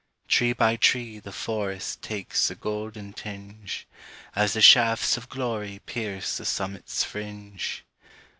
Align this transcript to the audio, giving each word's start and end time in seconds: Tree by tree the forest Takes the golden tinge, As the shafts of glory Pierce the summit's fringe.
Tree 0.27 0.51
by 0.53 0.77
tree 0.77 1.19
the 1.19 1.31
forest 1.31 2.01
Takes 2.01 2.47
the 2.47 2.55
golden 2.55 3.13
tinge, 3.13 3.85
As 4.35 4.53
the 4.53 4.59
shafts 4.61 5.15
of 5.15 5.29
glory 5.29 5.79
Pierce 5.85 6.37
the 6.37 6.45
summit's 6.45 7.03
fringe. 7.03 7.85